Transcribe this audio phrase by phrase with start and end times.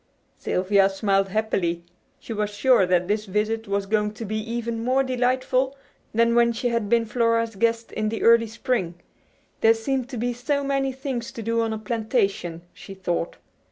[0.39, 1.83] Sylvia smiled happily.
[2.17, 5.77] She was sure that this visit was going to be even more delightful
[6.11, 8.95] than when she had been Flora's guest in the early spring.
[9.59, 13.37] There seemed to be so many things to do on a plantation, she thought.